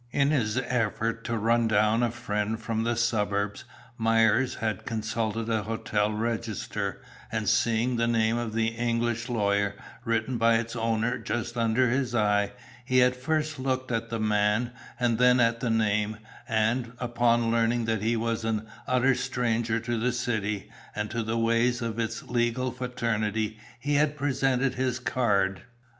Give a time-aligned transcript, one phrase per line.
[0.09, 3.65] In his efforts to run down a friend from the suburbs,
[3.99, 10.39] Myers had consulted a hotel register, and seeing the name of the English lawyer, written
[10.39, 12.51] by its owner just under his eye,
[12.83, 16.17] he had first looked at the man, and then at the name,
[16.49, 21.37] and, upon learning that he was an utter stranger to the city, and to the
[21.37, 25.61] ways of its legal fraternity, he had presented his card.